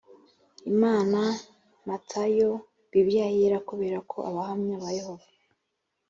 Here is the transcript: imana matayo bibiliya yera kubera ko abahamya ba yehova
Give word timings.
imana 0.71 1.19
matayo 1.87 2.49
bibiliya 2.91 3.27
yera 3.37 3.59
kubera 3.69 3.97
ko 4.11 4.17
abahamya 4.29 4.75
ba 4.83 4.89
yehova 4.97 5.27